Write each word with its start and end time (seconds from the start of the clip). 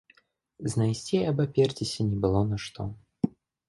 Знайсці 0.73 1.13
і 1.19 1.23
абаперціся 1.33 1.99
не 2.11 2.17
было 2.27 2.45
на 2.51 2.57
што. 2.67 2.93